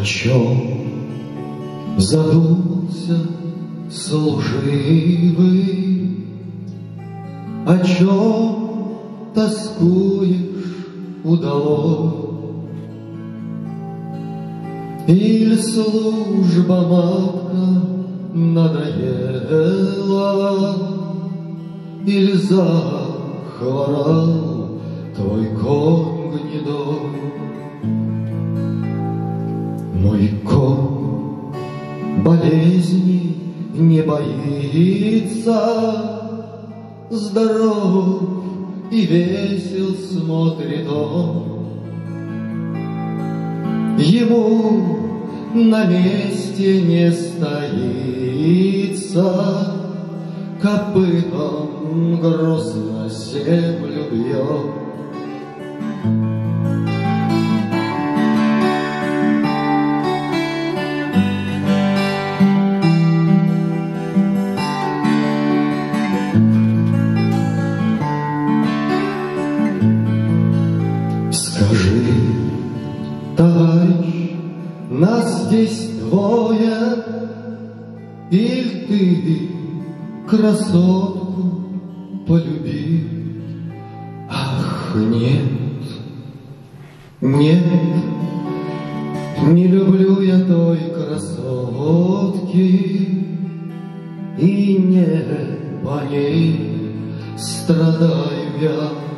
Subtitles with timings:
[0.00, 0.56] О чем
[1.98, 3.18] задумался
[3.90, 5.36] служивый,
[7.66, 8.96] О чем
[9.34, 10.86] тоскуешь
[11.22, 12.14] удалось?
[15.06, 17.66] Или служба матка
[18.32, 18.76] надоела,
[22.06, 23.90] Или захворал
[25.14, 27.20] твой конь гнедой.
[30.00, 31.52] Мой конь
[32.24, 33.36] болезни
[33.74, 35.52] не боится,
[37.10, 38.22] Здоров
[38.90, 41.66] и весел смотрит он.
[43.98, 44.96] Ему
[45.52, 48.54] на месте не стоится,
[50.62, 54.89] Копытом грустно землю бьет.
[71.80, 72.02] Скажи,
[73.36, 74.32] товарищ,
[74.90, 77.04] нас здесь двое,
[78.30, 79.50] Или ты
[80.28, 81.62] красотку
[82.26, 83.08] полюбил?
[84.28, 85.42] Ах, нет,
[87.22, 87.64] нет,
[89.42, 92.60] не люблю я той красотки,
[94.38, 95.06] И не
[95.82, 96.94] по ней
[97.38, 99.09] страдаю я.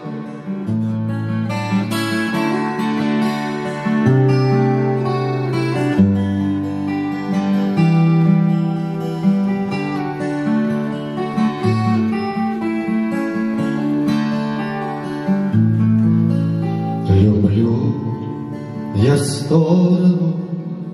[19.03, 20.37] Я сторону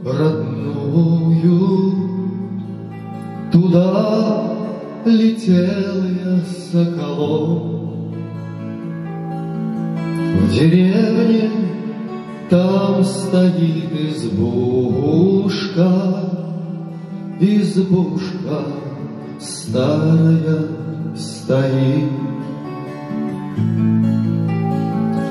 [0.03, 1.93] родную,
[3.53, 4.53] Туда
[5.05, 6.41] летел я
[6.73, 8.15] соколом.
[10.41, 11.51] В деревне
[12.49, 15.91] там стоит избушка,
[17.41, 18.65] Избушка
[19.39, 20.67] старая
[21.15, 22.11] стоит.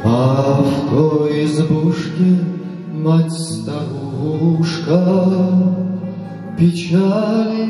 [0.03, 2.56] А в той избушке
[3.07, 4.99] мать-старушка
[6.57, 7.63] Печали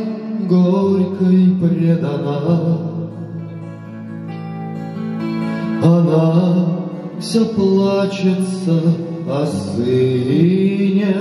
[0.47, 2.77] горькой предана.
[5.83, 6.65] Она
[7.19, 8.81] все плачется
[9.29, 11.15] о сыне,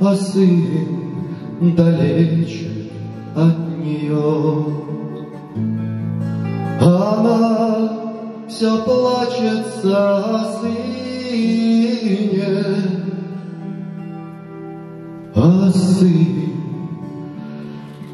[0.00, 2.70] А сын далече
[3.34, 4.64] от нее.
[6.80, 7.90] Она
[8.48, 11.69] все плачется о сыне,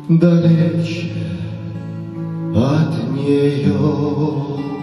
[0.08, 1.10] далече
[2.54, 4.75] от нее.